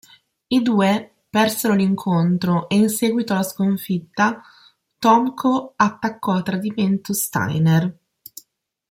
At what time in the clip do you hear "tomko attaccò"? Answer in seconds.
4.97-6.33